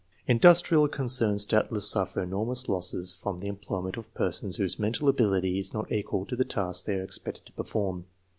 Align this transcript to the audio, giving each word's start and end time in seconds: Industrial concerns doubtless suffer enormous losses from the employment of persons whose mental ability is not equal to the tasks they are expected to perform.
Industrial 0.25 0.87
concerns 0.87 1.45
doubtless 1.45 1.87
suffer 1.87 2.23
enormous 2.23 2.67
losses 2.67 3.13
from 3.13 3.39
the 3.39 3.47
employment 3.47 3.97
of 3.97 4.11
persons 4.15 4.55
whose 4.55 4.79
mental 4.79 5.07
ability 5.07 5.59
is 5.59 5.75
not 5.75 5.91
equal 5.91 6.25
to 6.25 6.35
the 6.35 6.43
tasks 6.43 6.87
they 6.87 6.95
are 6.95 7.03
expected 7.03 7.45
to 7.45 7.51
perform. 7.51 8.05